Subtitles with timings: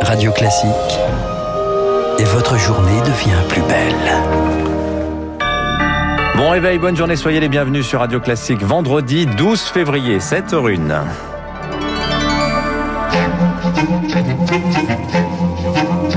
[0.00, 0.70] Radio Classique.
[2.20, 3.94] Et votre journée devient plus belle.
[6.36, 8.62] Bon réveil, bonne journée, soyez les bienvenus sur Radio Classique.
[8.62, 11.02] Vendredi 12 février, 7h01.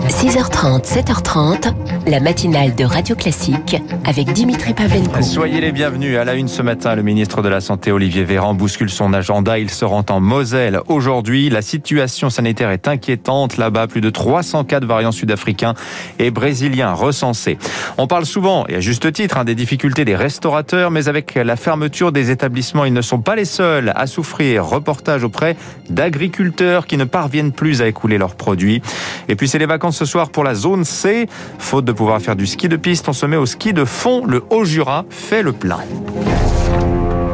[0.24, 1.74] –6h30, 7h30,
[2.06, 3.76] la matinale de Radio Classique
[4.06, 5.20] avec Dimitri Pavlenko.
[5.20, 6.16] Soyez les bienvenus.
[6.16, 9.58] À la une ce matin, le ministre de la Santé Olivier Véran bouscule son agenda.
[9.58, 11.50] Il se rend en Moselle aujourd'hui.
[11.50, 13.86] La situation sanitaire est inquiétante là-bas.
[13.86, 15.74] Plus de 300 cas de variants sud-africains
[16.18, 17.58] et brésiliens recensés.
[17.98, 21.56] On parle souvent, et à juste titre, hein, des difficultés des restaurateurs, mais avec la
[21.56, 24.64] fermeture des établissements, ils ne sont pas les seuls à souffrir.
[24.64, 25.54] Reportage auprès
[25.90, 28.80] d'agriculteurs qui ne parviennent plus à écouler leurs produits.
[29.28, 31.26] Et puis c'est les vacances ce soir pour la zone C.
[31.58, 34.24] Faute de pouvoir faire du ski de piste, on se met au ski de fond.
[34.24, 35.80] Le Haut-Jura fait le plein.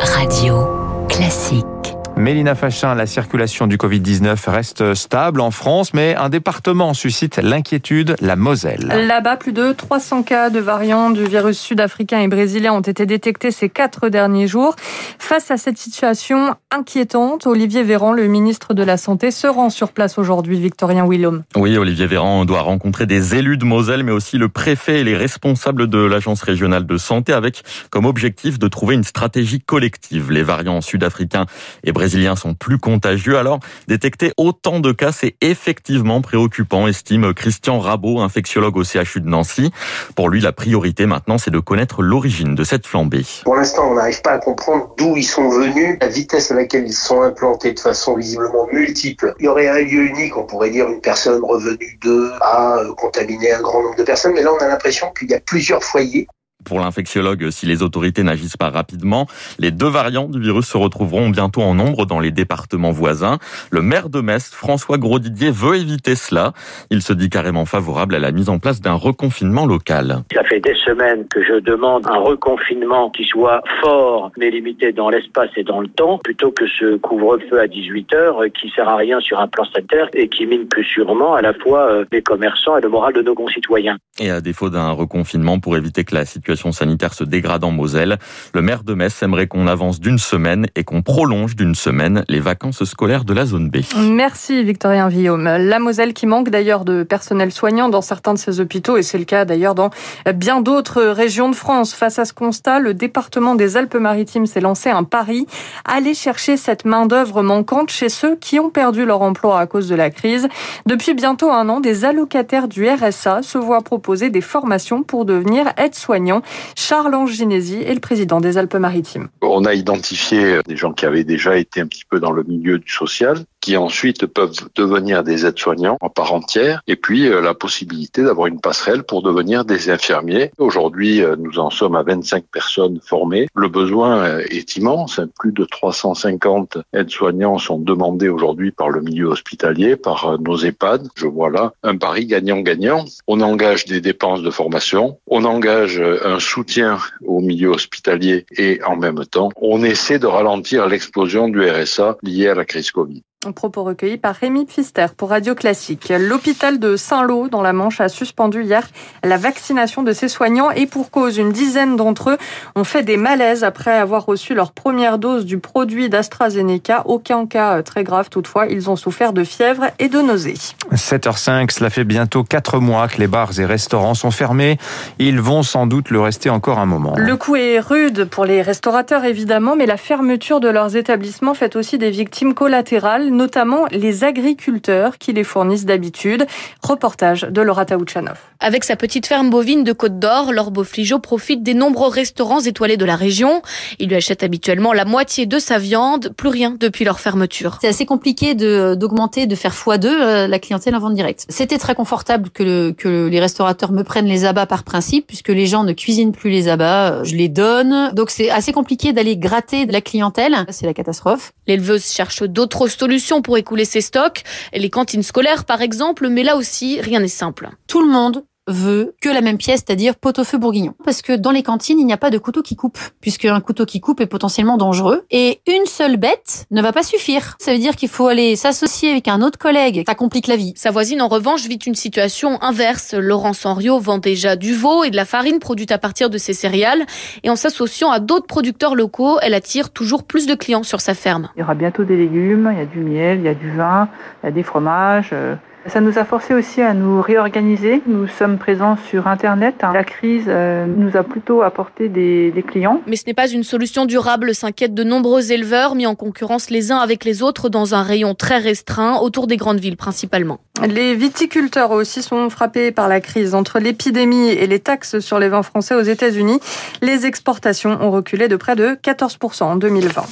[0.00, 0.66] Radio
[1.08, 1.73] classique.
[2.16, 8.14] Mélina Fachin, la circulation du Covid-19 reste stable en France, mais un département suscite l'inquiétude,
[8.20, 8.86] la Moselle.
[9.08, 13.50] Là-bas, plus de 300 cas de variants du virus sud-africain et brésilien ont été détectés
[13.50, 14.76] ces quatre derniers jours.
[15.18, 19.90] Face à cette situation inquiétante, Olivier Véran, le ministre de la Santé, se rend sur
[19.90, 21.42] place aujourd'hui, Victorien Willom.
[21.56, 25.16] Oui, Olivier Véran doit rencontrer des élus de Moselle, mais aussi le préfet et les
[25.16, 30.30] responsables de l'Agence régionale de santé, avec comme objectif de trouver une stratégie collective.
[30.30, 31.46] Les variants sud-africains
[31.82, 33.38] et brésiliens brésiliens sont plus contagieux.
[33.38, 39.26] Alors, détecter autant de cas, c'est effectivement préoccupant, estime Christian Rabot, infectiologue au CHU de
[39.26, 39.70] Nancy.
[40.14, 43.24] Pour lui, la priorité maintenant, c'est de connaître l'origine de cette flambée.
[43.44, 46.84] Pour l'instant, on n'arrive pas à comprendre d'où ils sont venus, la vitesse à laquelle
[46.84, 49.34] ils sont implantés de façon visiblement multiple.
[49.40, 53.50] Il y aurait un lieu unique, on pourrait dire une personne revenue d'eux a contaminé
[53.50, 56.26] un grand nombre de personnes, mais là, on a l'impression qu'il y a plusieurs foyers
[56.64, 59.26] pour l'infectiologue, si les autorités n'agissent pas rapidement,
[59.58, 63.38] les deux variants du virus se retrouveront bientôt en nombre dans les départements voisins.
[63.70, 66.52] Le maire de Metz, François Grosdidier, veut éviter cela.
[66.90, 70.22] Il se dit carrément favorable à la mise en place d'un reconfinement local.
[70.32, 75.10] Ça fait des semaines que je demande un reconfinement qui soit fort mais limité dans
[75.10, 78.96] l'espace et dans le temps, plutôt que ce couvre-feu à 18 heures qui sert à
[78.96, 82.22] rien sur un plan sanitaire et qui mine plus sûrement à la fois euh, les
[82.22, 83.96] commerçants et le moral de nos concitoyens.
[84.18, 88.18] Et à défaut d'un reconfinement pour éviter que la situation sanitaire se dégrade en Moselle.
[88.54, 92.40] Le maire de Metz aimerait qu'on avance d'une semaine et qu'on prolonge d'une semaine les
[92.40, 93.78] vacances scolaires de la zone B.
[93.96, 95.44] Merci Victorien Villaume.
[95.44, 99.18] La Moselle qui manque d'ailleurs de personnel soignant dans certains de ses hôpitaux et c'est
[99.18, 99.90] le cas d'ailleurs dans
[100.34, 101.94] bien d'autres régions de France.
[101.94, 105.46] Face à ce constat, le département des Alpes-Maritimes s'est lancé un pari,
[105.84, 109.94] aller chercher cette main-d'œuvre manquante chez ceux qui ont perdu leur emploi à cause de
[109.94, 110.48] la crise.
[110.86, 115.66] Depuis bientôt un an, des allocataires du RSA se voient proposer des formations pour devenir
[115.76, 116.42] aides-soignants.
[116.76, 119.28] Charles Anginesi est le président des Alpes-Maritimes.
[119.42, 122.78] On a identifié des gens qui avaient déjà été un petit peu dans le milieu
[122.78, 127.54] du social, qui ensuite peuvent devenir des aides-soignants en part entière, et puis euh, la
[127.54, 130.50] possibilité d'avoir une passerelle pour devenir des infirmiers.
[130.58, 133.48] Aujourd'hui, euh, nous en sommes à 25 personnes formées.
[133.54, 135.18] Le besoin euh, est immense.
[135.40, 141.08] Plus de 350 aides-soignants sont demandés aujourd'hui par le milieu hospitalier, par nos EHPAD.
[141.14, 143.06] Je vois là un pari gagnant-gagnant.
[143.26, 148.96] On engage des dépenses de formation, on engage un soutien au milieu hospitalier et en
[148.96, 153.22] même temps, on essaie de ralentir l'explosion du RSA lié à la crise Covid.
[153.52, 156.12] Propos recueilli par Rémi Pfister pour Radio Classique.
[156.16, 158.86] L'hôpital de Saint-Lô, dans la Manche, a suspendu hier
[159.22, 162.38] la vaccination de ses soignants et pour cause, une dizaine d'entre eux
[162.74, 167.02] ont fait des malaises après avoir reçu leur première dose du produit d'AstraZeneca.
[167.06, 168.66] Aucun cas très grave toutefois.
[168.66, 170.54] Ils ont souffert de fièvre et de nausées.
[170.92, 174.78] 7h05, cela fait bientôt 4 mois que les bars et restaurants sont fermés.
[175.18, 177.14] Ils vont sans doute le rester encore un moment.
[177.16, 181.76] Le coup est rude pour les restaurateurs évidemment, mais la fermeture de leurs établissements fait
[181.76, 186.46] aussi des victimes collatérales notamment les agriculteurs qui les fournissent d'habitude.
[186.82, 188.38] Reportage de Laura Taouchanov.
[188.60, 192.96] Avec sa petite ferme bovine de Côte d'Or, Laure Beaufligeau profite des nombreux restaurants étoilés
[192.96, 193.62] de la région.
[193.98, 197.78] Il lui achète habituellement la moitié de sa viande, plus rien depuis leur fermeture.
[197.80, 201.46] C'est assez compliqué d'augmenter, de, faire x2 euh, la clientèle en vente directe.
[201.48, 205.48] C'était très confortable que, le, que les restaurateurs me prennent les abats par principe, puisque
[205.48, 208.12] les gens ne cuisinent plus les abats, euh, je les donne.
[208.14, 210.56] Donc c'est assez compliqué d'aller gratter de la clientèle.
[210.70, 211.52] C'est la catastrophe.
[211.66, 214.42] L'éleveuse cherche d'autres solutions pour écouler ses stocks,
[214.72, 217.70] les cantines scolaires par exemple, mais là aussi, rien n'est simple.
[217.86, 220.94] Tout le monde veut que la même pièce, c'est-à-dire pot-au-feu bourguignon.
[221.04, 223.60] Parce que dans les cantines, il n'y a pas de couteau qui coupe, puisque un
[223.60, 225.24] couteau qui coupe est potentiellement dangereux.
[225.30, 227.56] Et une seule bête ne va pas suffire.
[227.58, 230.04] Ça veut dire qu'il faut aller s'associer avec un autre collègue.
[230.06, 230.72] Ça complique la vie.
[230.76, 233.14] Sa voisine, en revanche, vit une situation inverse.
[233.14, 236.54] Laurence Henriot vend déjà du veau et de la farine produite à partir de ses
[236.54, 237.04] céréales.
[237.42, 241.14] Et en s'associant à d'autres producteurs locaux, elle attire toujours plus de clients sur sa
[241.14, 241.50] ferme.
[241.56, 243.70] Il y aura bientôt des légumes, il y a du miel, il y a du
[243.70, 244.08] vin,
[244.42, 245.30] il y a des fromages.
[245.32, 245.54] Euh,
[245.86, 248.02] ça nous a forcé aussi à nous réorganiser.
[248.06, 249.76] Nous sommes présents sur Internet.
[249.82, 253.02] La crise euh, nous a plutôt apporté des, des clients.
[253.06, 256.90] Mais ce n'est pas une solution durable, s'inquiètent de nombreux éleveurs mis en concurrence les
[256.92, 260.58] uns avec les autres dans un rayon très restreint autour des grandes villes principalement.
[260.88, 263.54] Les viticulteurs aussi sont frappés par la crise.
[263.54, 266.60] Entre l'épidémie et les taxes sur les vins français aux États-Unis,
[267.02, 270.24] les exportations ont reculé de près de 14% en 2020.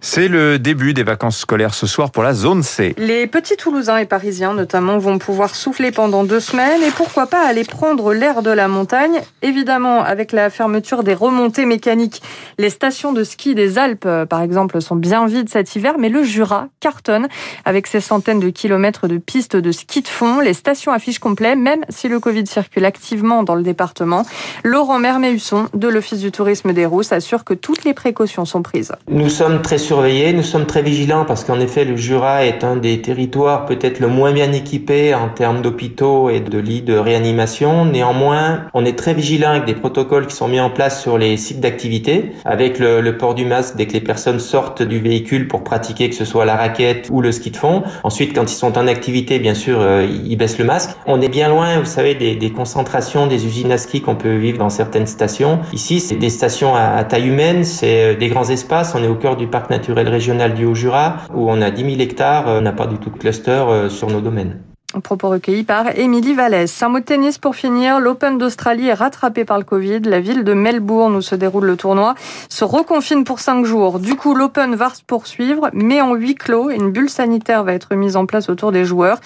[0.00, 2.94] C'est le début des vacances scolaires ce soir pour la zone C.
[2.98, 7.46] Les petits Toulousains et Parisiens notamment vont pouvoir souffler pendant deux semaines et pourquoi pas
[7.46, 9.20] aller prendre l'air de la montagne.
[9.42, 12.22] Évidemment, avec la fermeture des remontées mécaniques,
[12.56, 16.22] les stations de ski des Alpes, par exemple, sont bien vides cet hiver, mais le
[16.22, 17.28] Jura cartonne
[17.66, 20.40] avec ses centaines de kilomètres de pistes de ski de fond.
[20.40, 24.24] Les stations affichent complet, même si le Covid circule activement dans le département.
[24.64, 28.92] Laurent Merméhusson de l'Office du tourisme des Rousses assure que toutes les précautions sont prises.
[29.08, 32.76] Nous sommes très surveillés, nous sommes très vigilants parce qu'en effet le Jura est un
[32.76, 37.84] des territoires peut-être le moins bien équipé en termes d'hôpitaux et de lits de réanimation.
[37.84, 41.36] Néanmoins, on est très vigilant avec des protocoles qui sont mis en place sur les
[41.36, 45.62] sites d'activité, avec le, port du masque dès que les personnes sortent du véhicule pour
[45.62, 47.82] pratiquer que ce soit la raquette ou le ski de fond.
[48.02, 50.90] Ensuite, quand ils sont en activité, bien sûr, euh, ils baissent le masque.
[51.06, 54.58] On est bien loin, vous savez, des, concentrations des usines à ski qu'on peut vivre
[54.58, 55.60] dans certaines stations.
[55.72, 58.94] Ici, c'est des stations à, taille humaine, c'est euh, des grands espaces.
[58.94, 62.00] On est au cœur du parc naturel régional du Haut-Jura, où on a 10 000
[62.00, 62.44] hectares.
[62.46, 64.43] On n'a pas du tout de cluster euh, sur nos domaines.
[64.44, 64.73] women.
[65.00, 66.82] Propos recueillis par Émilie Vallès.
[66.82, 68.00] Un mot de tennis pour finir.
[68.00, 70.00] L'Open d'Australie est rattrapé par le Covid.
[70.00, 72.14] La ville de Melbourne où se déroule le tournoi
[72.48, 73.98] se reconfine pour cinq jours.
[73.98, 76.70] Du coup, l'Open va se poursuivre, mais en huis clos.
[76.70, 79.18] Une bulle sanitaire va être mise en place autour des joueurs.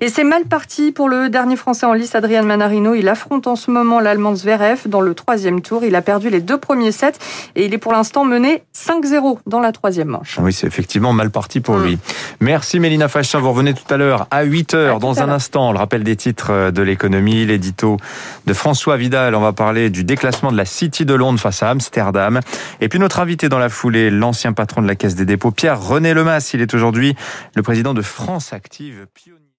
[0.00, 2.94] Et c'est mal parti pour le dernier Français en lice, Adrian Manarino.
[2.94, 5.84] Il affronte en ce moment l'Allemand Zverev dans le troisième tour.
[5.84, 7.12] Il a perdu les deux premiers sets
[7.56, 10.38] et il est pour l'instant mené 5-0 dans la troisième manche.
[10.40, 11.84] Oui, c'est effectivement mal parti pour mmh.
[11.84, 11.98] lui.
[12.40, 13.40] Merci Mélina Fachin.
[13.40, 16.14] Vous revenez tout à l'heure à 8 heures dans dans un instant, le rappel des
[16.14, 17.96] titres de l'économie, l'édito
[18.46, 19.34] de François Vidal.
[19.34, 22.38] On va parler du déclassement de la City de Londres face à Amsterdam.
[22.80, 26.14] Et puis notre invité dans la foulée, l'ancien patron de la Caisse des dépôts, Pierre-René
[26.14, 26.52] Lemas.
[26.54, 27.16] Il est aujourd'hui
[27.56, 29.06] le président de France Active.